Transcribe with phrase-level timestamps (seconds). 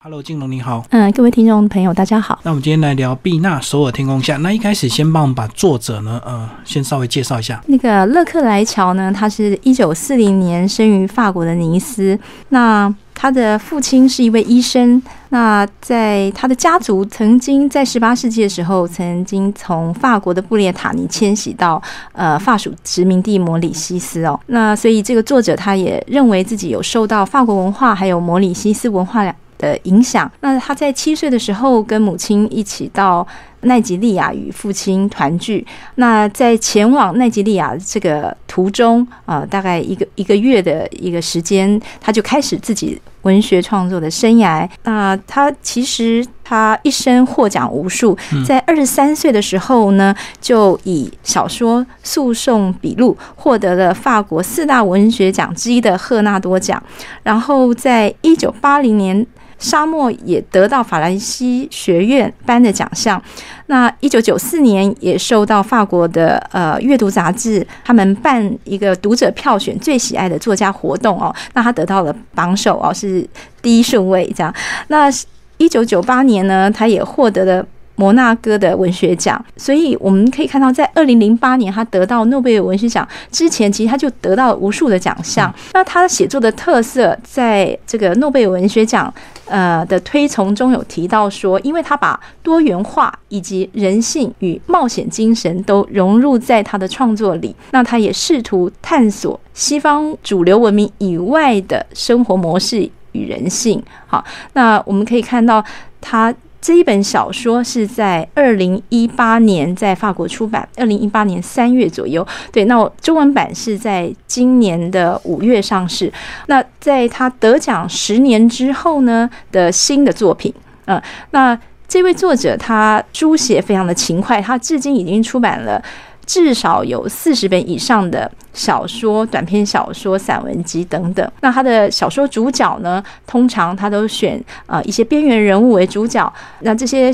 [0.00, 0.86] Hello，金龙你好。
[0.90, 2.38] 嗯，各位听众朋友，大家好。
[2.44, 4.36] 那我们今天来聊毕纳首尔天空下。
[4.36, 7.60] 那一开始先帮我们把作者呢，呃，先稍微介绍一下。
[7.66, 12.16] 那个勒克莱乔呢，他是一九四零年生于法国的尼斯。
[12.50, 15.02] 那他的父亲是一位医生。
[15.30, 24.38] 那在他的家族曾经在十八世纪的时候，曾经从法国的布列塔尼迁徙到呃法属殖民地摩里西斯哦。
[24.46, 29.34] 那所以这个作者他也认为自己有受到法国文化还有摩里西斯文化两。
[29.58, 30.30] 的影响。
[30.40, 33.26] 那他在七岁的时候，跟母亲一起到
[33.62, 35.66] 奈及利亚与父亲团聚。
[35.96, 44.68] 那在前往奈及利亚这个途中，啊，大概一个一个月的一个时间，他就开始自己文学创作的生涯。
[44.84, 48.16] 那他其实他一生获奖无数，
[48.46, 56.80] 在二十三岁的时候呢，就以小说《诉讼笔录》获得了法国四大文学奖之一的赫纳多奖。
[57.24, 59.26] 然后在一九八零年。
[59.58, 63.20] 沙漠也得到法兰西学院颁的奖项。
[63.66, 71.34] 那一九九四年也受到法国的呃阅读杂志他们办一个读者票选最喜爱的作家活动哦。
[71.52, 73.28] 那他得到了榜首哦，是
[73.60, 74.54] 第一顺位这样。
[74.88, 75.10] 那
[75.58, 77.66] 一九九八年呢，他也获得了。
[77.98, 85.52] 摩纳哥的文学奖，所以我们可以看到，在二零零八年他得到诺贝尔文学奖之前，其实他就得到了无数的奖项。
[85.74, 89.12] 那他写作的特色，在这个诺贝尔文学奖
[89.46, 97.56] 呃的推崇中有提到说，因为他把多元化以及人性与冒险精神都融入在他的创作里。
[97.72, 103.82] 那他也试图探索西方主流文明以外的生活模式与人性。
[104.06, 105.64] 好，那我们可以看到
[106.00, 106.32] 他。
[106.68, 112.26] 这一本小说是在二零一八年在法国出版，二零一八年三月左右。
[112.52, 116.12] 对，那我中文版是在今年的五月上市。
[116.48, 120.52] 那在他得奖十年之后呢的新的作品，
[120.84, 125.82] 嗯，那这位作者他书写非常的勤快，他至今已经出版了。
[126.28, 131.32] 至少有四十本以上的小说、短篇小说、散文集等等。
[131.40, 136.30] 那他的小说主角呢，通常他都选呃一些边缘人物为主角。
[136.60, 137.10] 那这些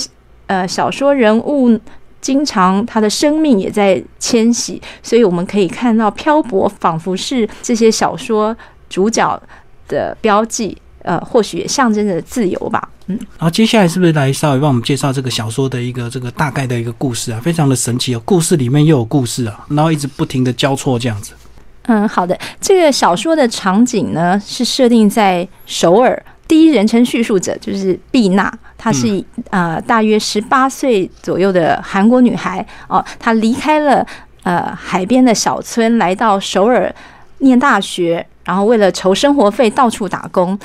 [0.49, 1.79] 呃小说人物，
[2.21, 8.57] 经常他的生命也在迁徙，所以我们可以看到漂泊，仿佛是这些小说
[8.89, 9.41] 主角
[9.87, 10.77] 的标记。
[11.05, 12.89] 呃，或许也象征着自由吧。
[13.07, 17.39] 嗯，然后接下来是不是来稍微帮我们介绍这个小说的一个这个大概的一个故事啊？
[17.41, 21.35] 非常的神奇哦，故事里面又有故事啊，然后一直不停的交错这样子。
[21.83, 34.07] 嗯，好的，这个小说的场景呢是设定在首尔，第一人称叙述者就是毕娜，她是呃大约十八岁左右的韩国女孩哦，她离开了
[34.45, 36.91] 呃海边的小村，来到首尔
[37.41, 38.27] 念大学。
[38.45, 40.59] 然后为了筹生活费，到处打工。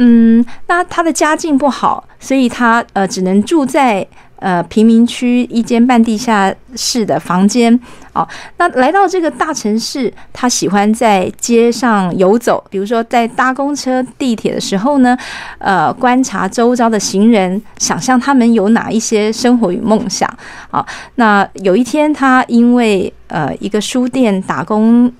[0.00, 7.76] 嗯，那他的家境不好，所以他呃只能住在呃贫民区一间半地下室的房间。
[8.12, 8.24] 哦，
[8.58, 15.18] 那来到这个大城市，他喜欢在街上游走，比如说在搭公车、地铁的时候呢，
[15.58, 20.32] 呃，观察周遭的行人，想象他们有哪一些生活与梦想。
[20.70, 20.86] 好，
[21.16, 25.12] 那有一天，他因为呃一个书店打工。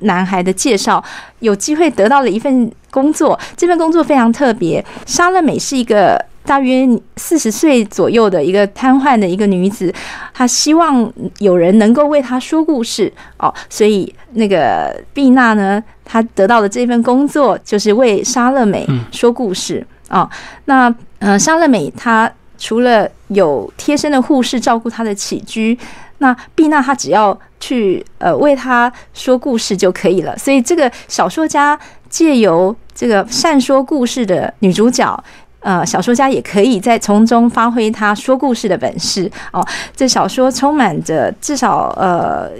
[0.00, 1.02] 男孩的介绍，
[1.38, 3.38] 有机会得到了一份工作。
[3.56, 4.84] 这份工作非常特别。
[5.06, 9.92] 莎乐美是一个大约四十岁左右的一个瘫痪的一个女子，
[10.32, 13.52] 她希望有人能够为她说故事哦。
[13.68, 20.28] 所以那个毕娜呢，她得到的这份工作就是为莎乐美说故事哦。
[20.64, 25.78] 那呃，莎乐美她除了有贴身的护士照顾她的起居。
[26.18, 31.78] 那毕娜她只要去呃为他说故事就可以了，所以这个小说家
[32.08, 35.22] 借由这个善说故事的女主角，
[35.60, 39.64] 呃，小说家也可以在从中发挥他说故事的本事哦。
[39.94, 42.50] 这小说充满着至少呃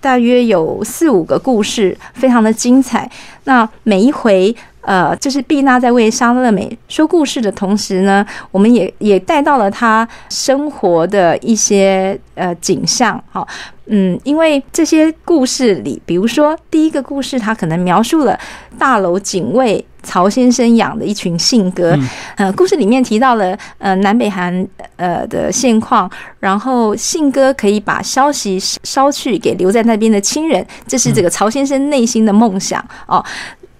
[0.00, 3.10] 大约有四五个故事，非常的精彩。
[3.44, 4.54] 那每一回。
[4.84, 13.46] 呃，就是毕娜在为莎乐美说故事的同时呢，我们也也带到了她生活的一些呃景象，哈，
[13.86, 18.38] 嗯，因为这些故事里，比如说第一个故事，它可能描述了
[18.78, 21.98] 大楼警卫曹先生养的一群信鸽，
[22.36, 33.24] 呃，故事里面提到了呃南北韩呃的现况，然后信鸽可以把消息捎去给留在那边的亲人，这是这个曹先生内心的梦想哦。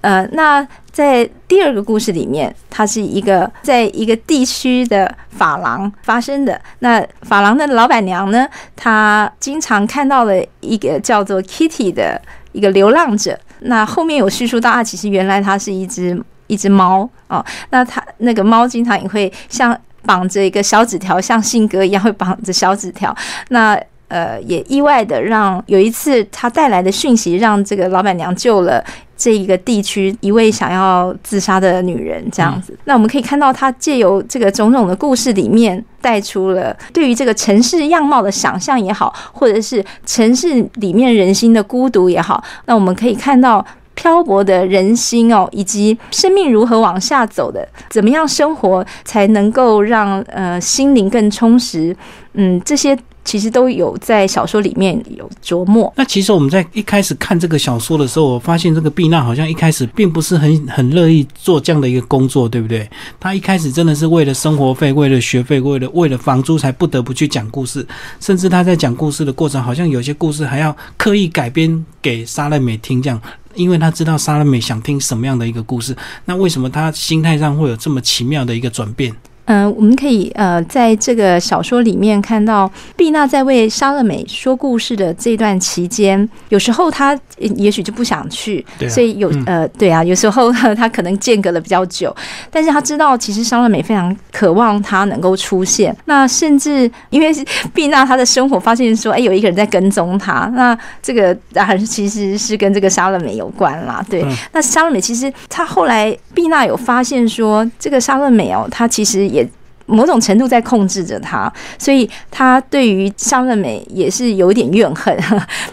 [0.03, 6.61] 呃，那在第二个故事里面，它是一个在一个地区的发廊发生的。
[6.81, 8.47] 那发廊的老板娘呢，
[8.77, 12.21] 她经常看到了一个叫做 Kitty 的
[12.53, 13.39] 一个流浪者。
[13.61, 16.23] 那后面有叙述到啊，其实原来它是一只。
[16.49, 19.75] 一只猫啊，那它那个猫经常也会像
[20.05, 23.17] 绑着一个小纸条，像信鸽一样会绑着小纸条。
[23.49, 28.85] 那呃，也意外的让有一次他带来的讯息，让这个老板娘救了
[29.23, 32.77] 这一个地区一位想要自杀的女人，这样子。
[32.87, 42.43] 那我们可以看到，她借由这个种种的故事里面，带出了对于这个城市样貌的想象也好，或者是城市里面人心的孤独也好。
[42.65, 43.65] 那我们可以看到
[43.95, 51.97] 漂泊的人心哦，以及生命如何往下走的，怎么样生活才能够让呃心灵更充实？
[52.33, 52.99] 嗯，这些。
[53.25, 55.93] 其实都有在小说里面有琢磨。
[55.97, 62.89] 那其实我们在一开始看这个小说的时候，我发现这个毕娜好像一开始并不是很很乐意做这样的一个工作，对不对？
[63.21, 67.87] 她一开始真的是为了生活费、为了学费、为了为了房租才不得不去讲故事，
[68.21, 73.21] 甚至她在讲故事的过程，好像有些故事还要刻意改编给莎乐美听，这样，
[73.55, 75.97] 因为他知道莎乐美想听什么样的一个故事。
[76.25, 79.15] 那为什么他心态上会有这么奇妙的一个转变？
[79.47, 92.15] 嗯，我们可以呃，在这个小说里面看到毕娜在为莎乐美说故事的这段期间，有时候她也许就不想去，所以有呃，对啊，有时候她可能间隔的比较久，
[92.53, 95.95] 但是她知道其实莎乐美非常渴望她能够出现。
[96.05, 97.33] 那甚至因为
[97.75, 104.05] 毕娜她的生活发现说，哎，有一个人在跟踪她，那这个当然其实是跟这个莎乐美有关啦。
[104.09, 109.33] 对，那莎乐美其实她后来毕娜有发现说，这个莎乐美哦，她其实。
[109.33, 109.42] 也
[109.87, 115.17] 某种程度在控制着他，所以他对于沙乐美也是有点怨恨。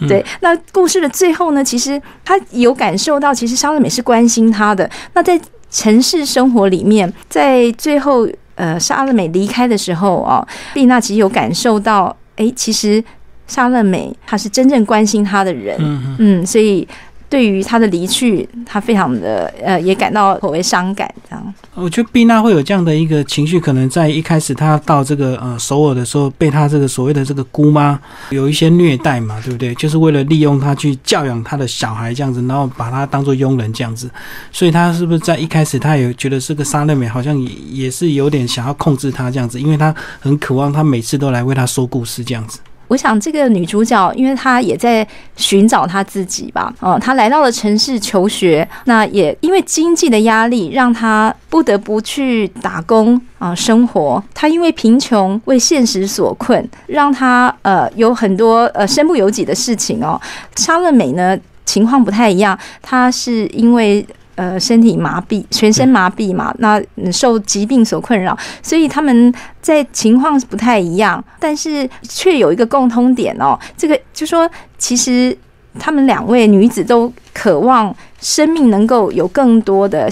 [0.08, 4.88] 对，那故事的最后呢，其实他有感受到，其实沙乐美是关心他的。
[5.14, 5.40] 那在
[5.70, 13.02] 城市生活里面，在最后呃沙乐美离开的时候啊，丽娜其实有感受到，哎，其实
[13.46, 15.76] 沙乐美她是真正关心他的人。
[15.78, 16.86] 嗯嗯，所以。
[17.30, 21.08] 对于他的离去，他非常的呃，也感到颇为伤感。
[21.30, 27.96] 这样，我觉得毕娜会有这样的一个情绪，可能在一开始他到这个呃首尔的时候，被他这个所谓的这个姑妈
[28.30, 29.72] 有一些虐待嘛，对不对？
[29.76, 34.10] 就是为了利用他去教养他的小孩这样子，然后把他当做佣人这样子，
[34.50, 42.58] 所以他是不是在一开始他也觉得这个沙乐美好像也也是有点想要控制他这样子，因为他很渴望他每次都来为他说故事这样子。
[42.90, 45.06] 我想这个女主角，因为她也在
[45.36, 54.20] 寻找她自己吧，哦，她来到了城市求学，那也因为经济的压力，让她不得不去打工啊生活。
[54.34, 60.20] 她因为贫穷为现实所困，让她呃有很多呃身不由己的事情哦。
[60.56, 64.04] 沙乐美呢情况不太一样，她是因为。
[64.36, 66.80] 呃，身体麻痹，全身麻痹嘛，那
[67.12, 73.58] 受疾病所困扰，所以他们在情况不太一样，但是却有一个共通点哦。
[73.76, 75.36] 这个就说，其实
[75.78, 80.08] 他们两位女子都渴望生命能够有更多的，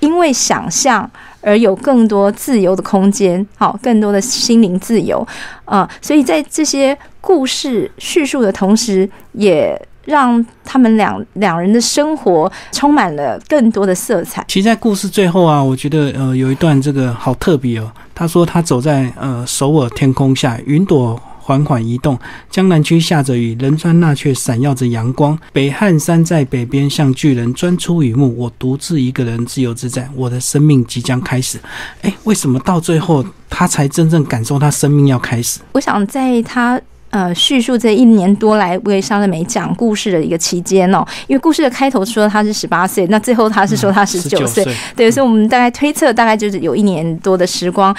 [0.00, 5.26] 因为想象而有更多自由的空间，好，更多的心灵自由
[5.64, 5.88] 啊。
[6.02, 9.80] 所以在这些故事叙述的同时，也。
[10.10, 14.44] 让他们两两人的生活充满了更多的色彩。
[14.48, 17.90] 其实，在故事最后啊，我觉得呃，有一段这个好特别哦。
[18.14, 22.18] 他说他走在呃首尔天空下，云朵缓缓移动，
[22.50, 25.38] 江南区下着雨，仁川那却闪耀着阳光。
[25.52, 28.36] 北汉山在北边，像巨人钻出雨幕。
[28.36, 31.58] 我独自一个人自由自在，我的生命即将开始。
[32.02, 35.60] 哎，为什么到最后他才真正感受他生命要开始？
[35.72, 36.78] 我想在他。
[37.10, 44.64] 呃，叙述这一年多来为莎乐美讲故事的一个期间哦，因为故事的开头说他是十八岁，那最后他是说他十九岁，
[44.94, 47.94] 对，所以我们大概推测大概就是有一年多的时光。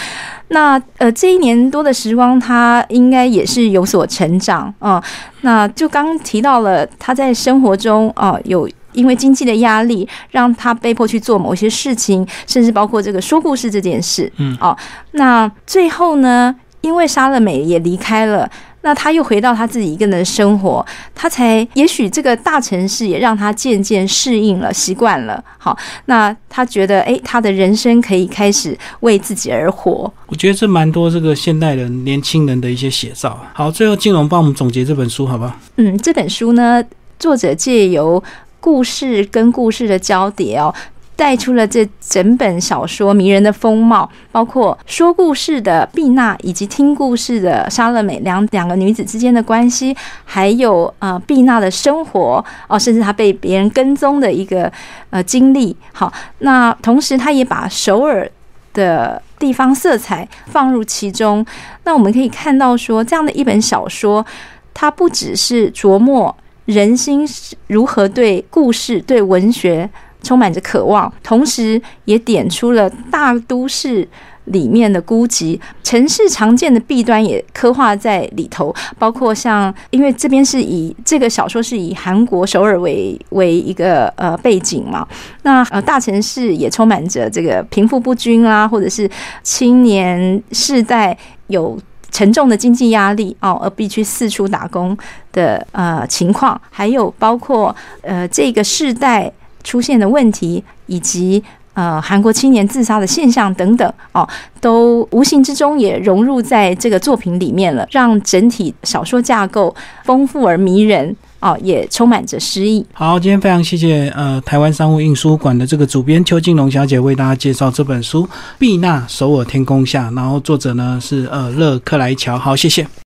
[0.48, 5.04] 那呃，这一年多的时光，他应该也是有所成长啊。
[5.42, 14.32] 那就刚提到了他在生活中啊，有因为经济的压力，让他被迫去做某些事情，甚至包括这个说故事这件事。
[14.38, 14.78] 嗯，哦，
[15.12, 18.50] 那最后呢，因为莎乐美也离开了。
[18.82, 25.44] 那他又回到他自己一个人的生活，他才也许这个大城市也让他渐渐适应了、习惯了。
[25.58, 30.12] 好，那他觉得，哎，他的人生可以开始为自己而活。
[30.28, 33.40] 我觉得这蛮多这个现代人、年轻人的一些写照。
[33.54, 35.56] 好，最后金龙帮我们总结这本书，好不好？
[35.78, 36.84] 嗯，这本书呢，
[37.20, 38.24] 作者借由
[38.60, 40.74] 故事跟故事的交叠哦。
[41.22, 54.72] 带出了这整本小说迷人的风貌，包括说故事的毕娜以及听故事的莎乐美两两个女子之间的关系，还有呃毕娜的生活哦，甚至她被别人跟踪的一个
[55.12, 55.78] 呃经历。
[55.94, 58.28] 好，那同时她也把首尔
[58.74, 61.46] 的地方色彩放入其中。
[61.84, 64.26] 那我们可以看到说，这样的一本小说，
[64.74, 66.36] 它不只是琢磨
[66.66, 67.24] 人心
[67.68, 69.88] 如何对故事、对文学。
[70.22, 74.08] 充满着渴望，同时也点出了大都市。
[74.46, 85.08] 里面的孤寂，城市常见的弊端也刻画在里头，包括像，因为这边是以这个小说是以韩国首尔为为一个呃背景嘛，
[85.44, 89.10] 那呃大城市也充满着这个贫富不均啊，或者是
[89.44, 91.16] 青年世代
[91.48, 94.98] 有沉重的经济压力哦，而必须四处打工
[95.32, 99.32] 的呃情况，还有包括呃这个世代
[99.64, 101.44] 出现的问题以及。
[101.74, 104.28] 呃，韩国青年自杀的现象等等，哦，
[104.60, 112.86] 都无形之中也融入在这个作品里面了，让整体小说架构丰富而迷人，哦，也充满着诗意。
[112.92, 118.24] 好，今天非常谢谢呃台湾商务印书馆的这个主编邱金龙小姐为大家介绍这本书
[118.60, 122.38] 《碧娜首尔天空下》，然后作者呢是呃勒克莱乔。
[122.38, 122.86] 好，谢谢。